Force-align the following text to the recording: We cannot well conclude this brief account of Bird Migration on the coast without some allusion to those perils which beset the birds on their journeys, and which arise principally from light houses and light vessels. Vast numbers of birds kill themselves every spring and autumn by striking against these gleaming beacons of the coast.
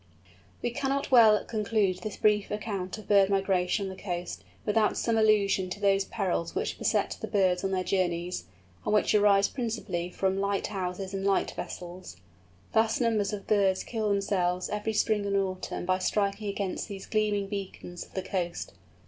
We 0.63 0.71
cannot 0.71 1.11
well 1.11 1.45
conclude 1.45 1.99
this 1.99 2.17
brief 2.17 2.49
account 2.49 2.97
of 2.97 3.07
Bird 3.07 3.29
Migration 3.29 3.85
on 3.87 3.95
the 3.95 4.01
coast 4.01 4.43
without 4.65 4.97
some 4.97 5.15
allusion 5.15 5.69
to 5.69 5.79
those 5.79 6.05
perils 6.05 6.55
which 6.55 6.79
beset 6.79 7.15
the 7.21 7.27
birds 7.27 7.63
on 7.63 7.69
their 7.69 7.83
journeys, 7.83 8.45
and 8.83 8.95
which 8.95 9.13
arise 9.13 9.47
principally 9.47 10.09
from 10.09 10.39
light 10.39 10.65
houses 10.65 11.13
and 11.13 11.23
light 11.23 11.51
vessels. 11.51 12.17
Vast 12.73 12.99
numbers 12.99 13.31
of 13.31 13.45
birds 13.45 13.83
kill 13.83 14.09
themselves 14.09 14.69
every 14.69 14.93
spring 14.93 15.23
and 15.27 15.37
autumn 15.37 15.85
by 15.85 15.99
striking 15.99 16.47
against 16.49 16.87
these 16.87 17.05
gleaming 17.05 17.45
beacons 17.47 18.03
of 18.03 18.15
the 18.15 18.23
coast. 18.23 18.73